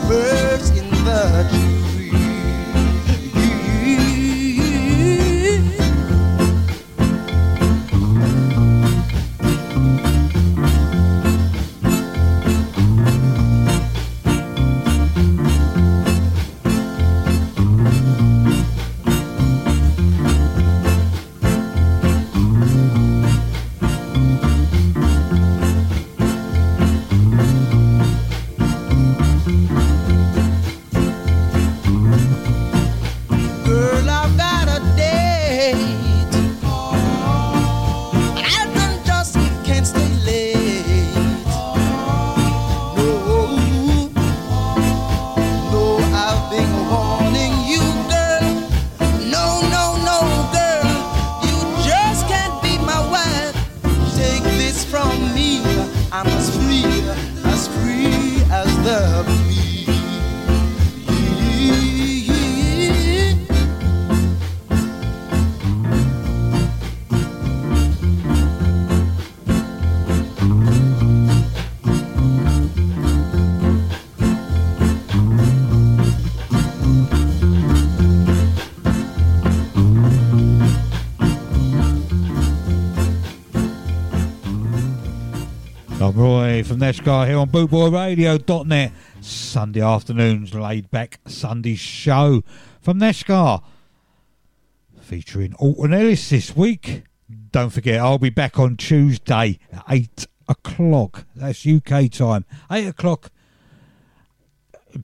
[0.07, 1.72] Birds in the tree.
[86.23, 88.93] Roy from Nashgar here on bootboyradio.net.
[89.19, 92.45] Sunday afternoons, laid back Sunday show
[92.79, 93.61] from Nashgar.
[95.01, 97.03] Featuring Alton Ellis this week.
[97.51, 101.25] Don't forget, I'll be back on Tuesday at 8 o'clock.
[101.35, 102.45] That's UK time.
[102.71, 103.29] 8 o'clock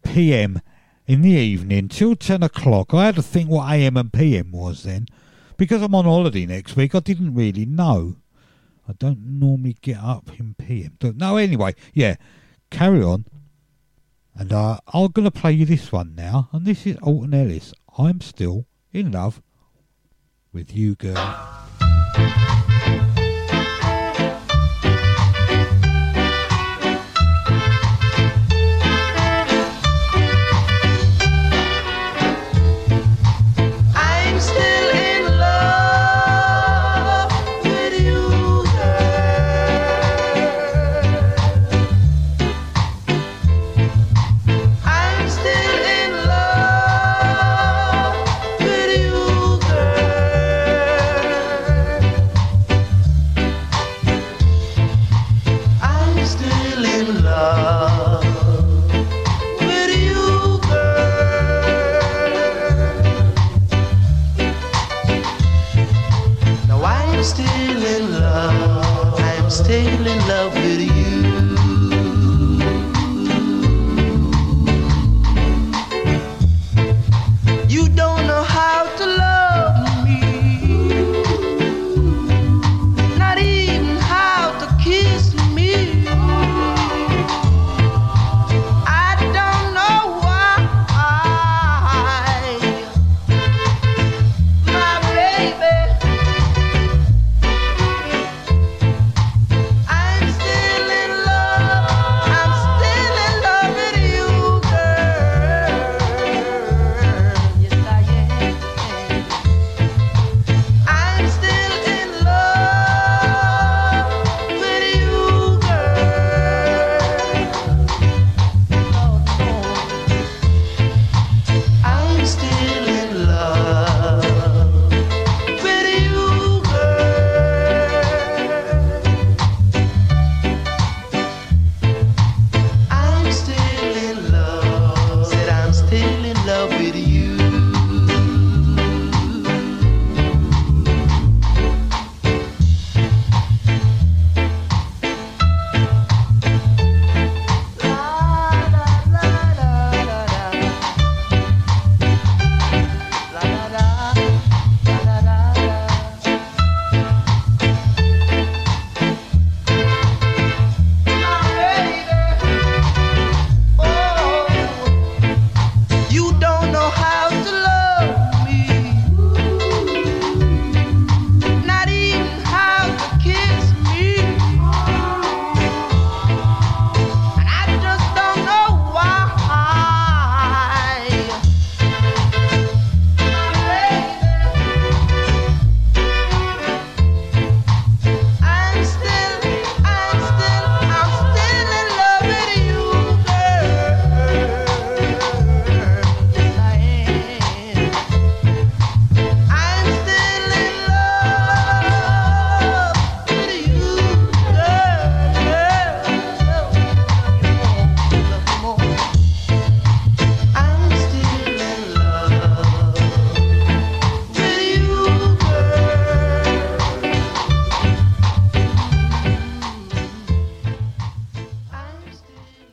[0.03, 0.61] PM
[1.05, 2.93] in the evening till 10 o'clock.
[2.93, 5.05] I had to think what AM and PM was then.
[5.57, 8.15] Because I'm on holiday next week, I didn't really know.
[8.90, 10.98] I don't normally get up in PM.
[11.16, 12.16] No, anyway, yeah,
[12.72, 13.26] carry on.
[14.34, 16.49] And uh, I'm going to play you this one now.
[16.52, 17.72] And this is Alton Ellis.
[17.99, 19.44] I'm still in love
[20.52, 21.16] with you, girl.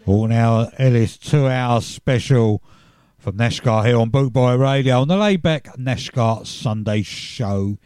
[0.07, 2.63] Alton Ellis two hour special
[3.19, 7.77] from Nashgar here on Bootboy Radio on the Layback Nashgar Sunday Show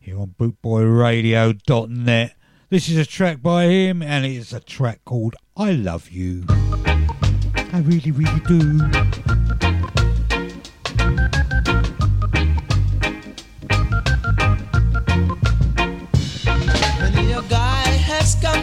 [0.00, 2.36] here on BootboyRadio.net.
[2.70, 6.46] This is a track by him and it's a track called I Love You.
[6.48, 8.80] I really, really do.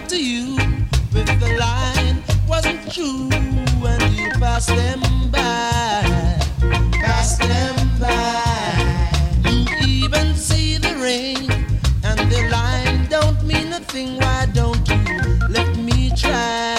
[0.10, 0.69] to you
[2.60, 3.30] wasn't true
[3.80, 5.00] when you passed them
[5.32, 6.04] by.
[6.92, 9.50] Passed them by.
[9.50, 11.50] You even see the rain
[12.04, 14.18] and the line don't mean a thing.
[14.18, 15.00] Why don't you
[15.50, 16.79] let me try?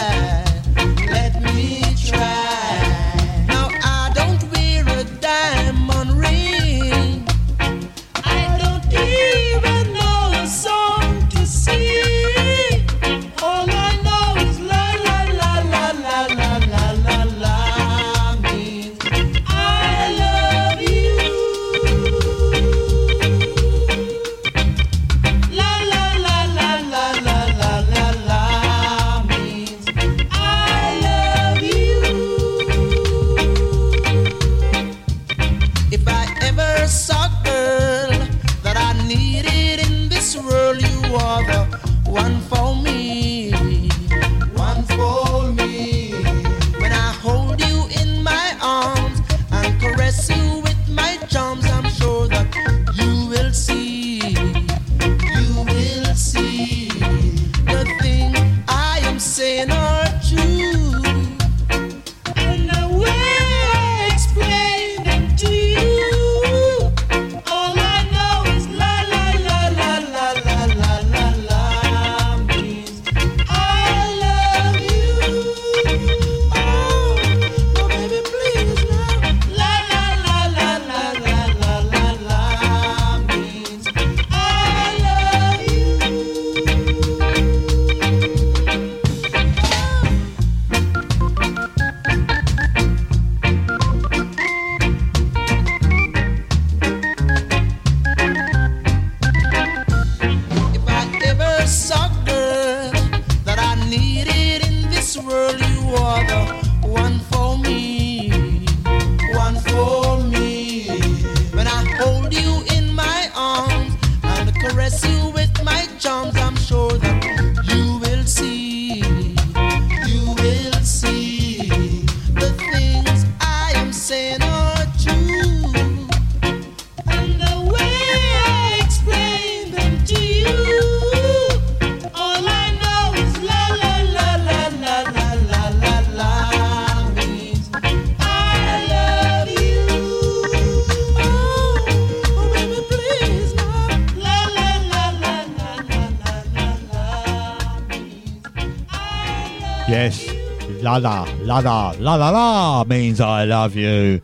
[152.10, 154.20] La La La means I love you.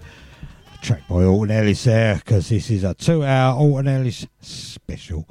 [0.83, 5.29] Track by Alton Ellis there, because this is a two hour Alton Ellis special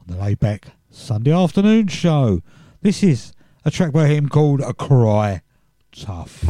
[0.00, 2.42] on the layback Sunday afternoon show.
[2.80, 3.32] This is
[3.64, 5.42] a track by him called A Cry
[5.90, 6.44] Tough.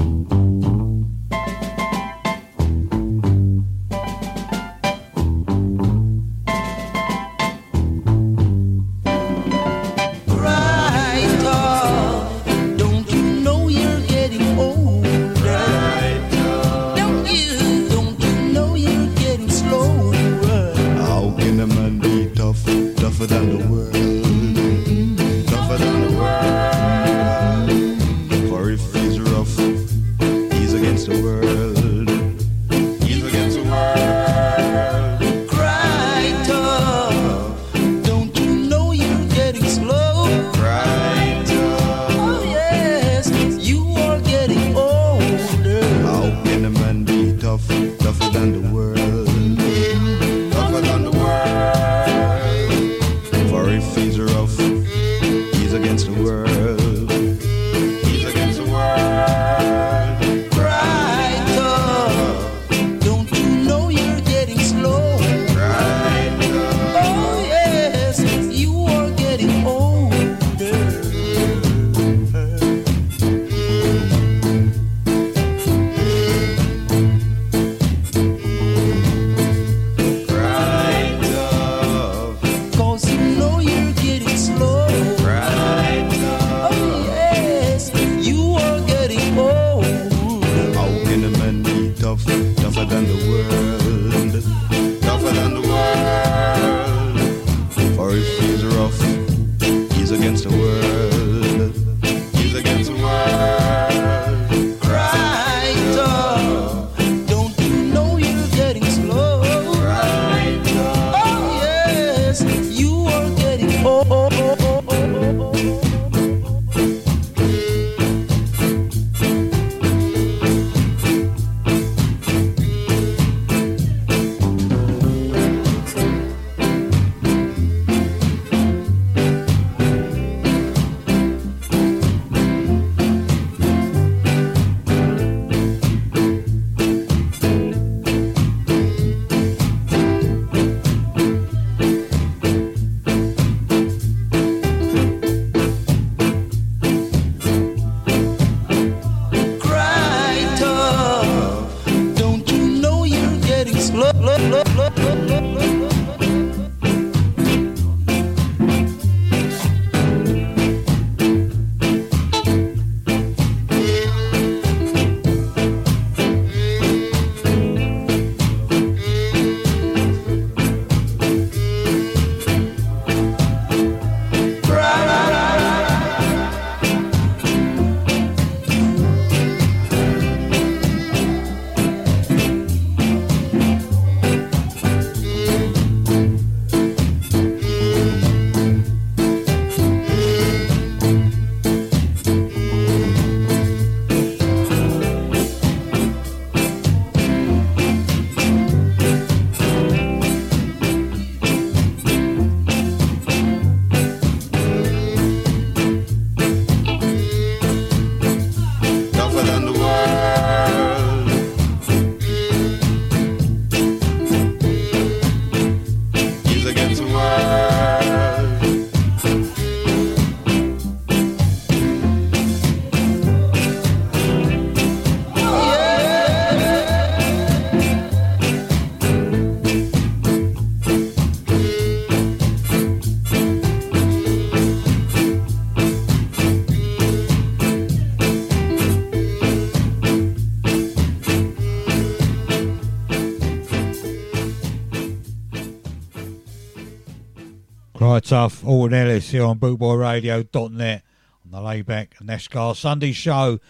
[248.16, 248.66] Quite tough.
[248.66, 251.02] Alton Ellis here on bootboyradio.net
[251.44, 253.60] on the Layback Nashgar Sunday show.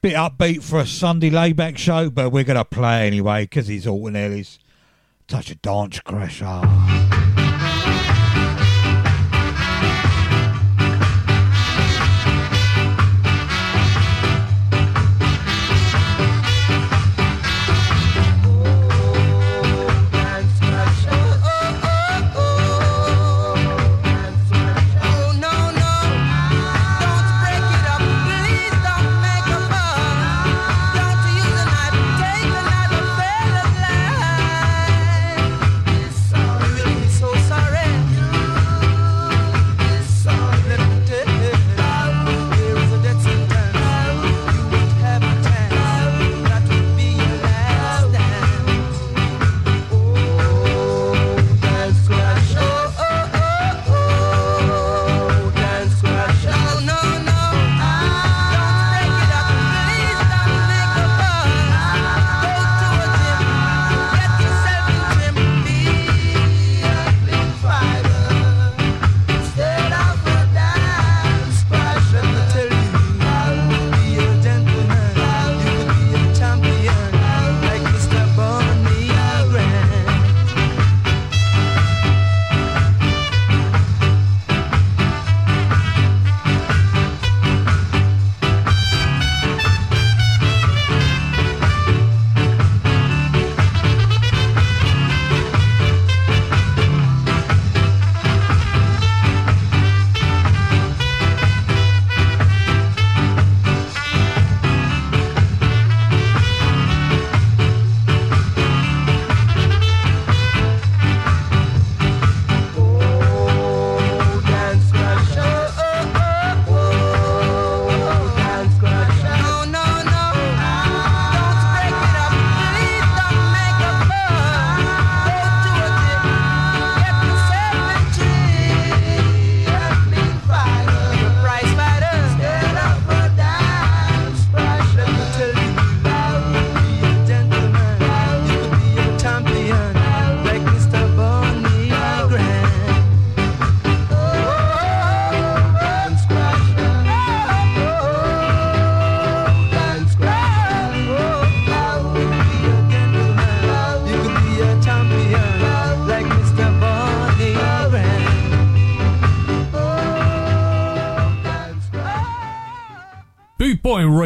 [0.00, 3.86] Bit upbeat for a Sunday layback show, but we're going to play anyway because he's
[3.86, 4.58] Alton Ellis.
[5.28, 6.99] Touch a dance crasher.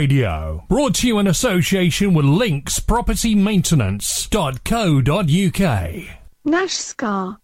[0.04, 6.02] Radio, brought to you in association with Links Property Maintenance.co.uk.
[6.44, 7.38] Nash Scar.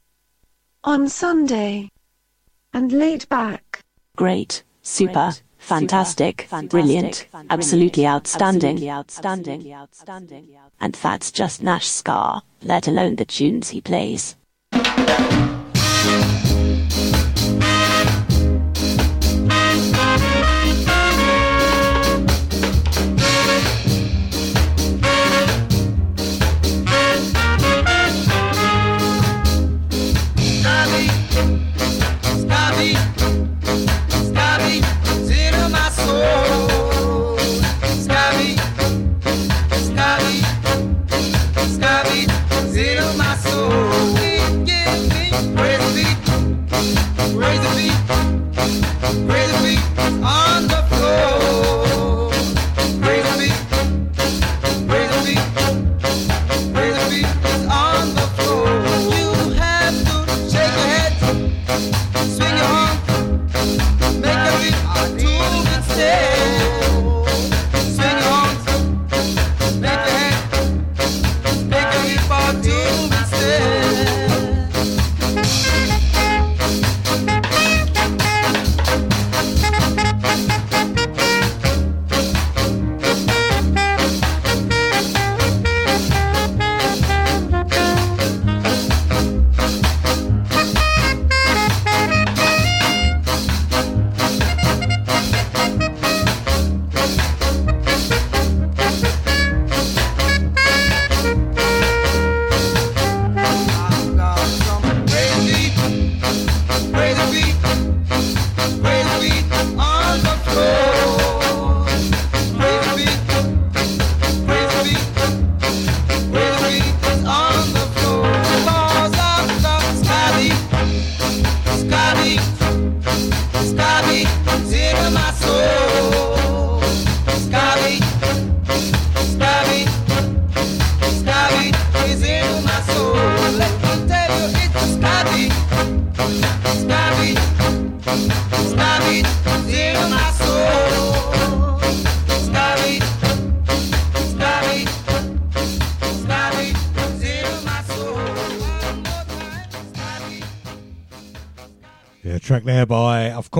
[0.85, 1.89] On Sunday.
[2.74, 3.81] And laid back.
[4.15, 10.55] Great, super, fantastic, brilliant, absolutely outstanding, outstanding, outstanding.
[10.82, 14.37] And that's just Nash Scar, let alone the tunes he plays.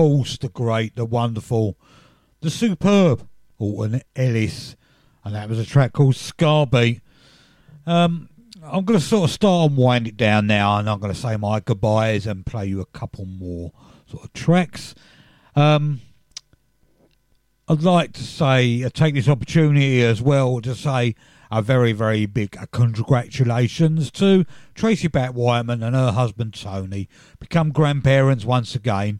[0.01, 1.77] Course, the great, the wonderful,
[2.39, 3.27] the superb
[3.59, 4.75] Alton Ellis.
[5.23, 7.01] And that was a track called Scarbeat.
[7.85, 8.27] Um,
[8.63, 11.19] I'm going to sort of start and wind it down now, and I'm going to
[11.19, 13.73] say my goodbyes and play you a couple more
[14.07, 14.95] sort of tracks.
[15.55, 16.01] Um,
[17.67, 21.13] I'd like to say, uh, take this opportunity as well to say
[21.51, 27.07] a very, very big uh, congratulations to Tracy Bat Whiteman and her husband Tony,
[27.39, 29.19] become grandparents once again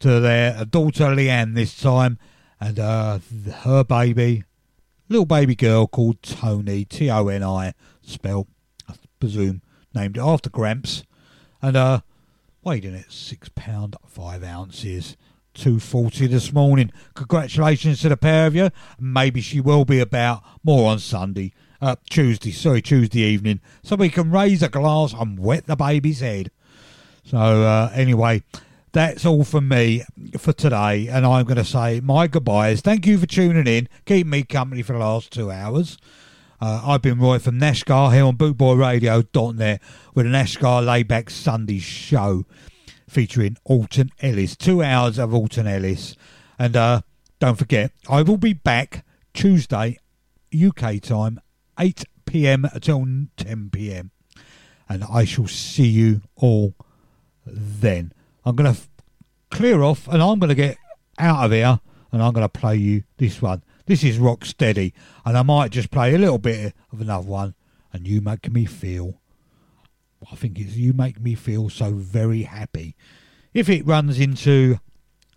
[0.00, 2.18] to their daughter Leanne this time,
[2.60, 3.18] and uh,
[3.62, 4.44] her baby,
[5.08, 8.48] little baby girl called Tony, T O N I, spelled,
[8.88, 9.62] I presume,
[9.94, 11.04] named after Gramps,
[11.60, 12.00] and uh,
[12.62, 15.16] weighed in at six pound five ounces.
[15.54, 16.92] 240 this morning.
[17.14, 18.70] Congratulations to the pair of you.
[19.00, 24.08] Maybe she will be about more on Sunday, uh, Tuesday, sorry, Tuesday evening, so we
[24.08, 26.52] can raise a glass and wet the baby's head.
[27.24, 28.44] So, uh, anyway,
[28.98, 30.02] that's all from me
[30.38, 32.80] for today, and I'm going to say my goodbyes.
[32.80, 35.98] Thank you for tuning in, keeping me company for the last two hours.
[36.60, 39.80] Uh, I've been Roy from Nashgar here on bootboyradio.net
[40.14, 42.44] with a Nashgar Layback Sunday show
[43.08, 44.56] featuring Alton Ellis.
[44.56, 46.16] Two hours of Alton Ellis.
[46.58, 47.02] And uh,
[47.38, 49.98] don't forget, I will be back Tuesday,
[50.52, 51.40] UK time,
[51.78, 53.06] 8 pm until
[53.36, 54.10] 10 pm.
[54.88, 56.74] And I shall see you all
[57.46, 58.12] then.
[58.48, 58.88] I'm going to f-
[59.50, 60.78] clear off and I'm going to get
[61.18, 61.78] out of here
[62.10, 63.62] and I'm going to play you this one.
[63.84, 64.94] This is Rock Steady,
[65.24, 67.54] and I might just play a little bit of another one.
[67.92, 69.20] And you make me feel,
[70.32, 72.96] I think it's you make me feel so very happy.
[73.52, 74.78] If it runs into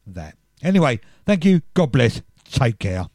[0.08, 0.38] that.
[0.62, 1.62] Anyway, thank you.
[1.74, 2.22] God bless.
[2.46, 3.08] Take care.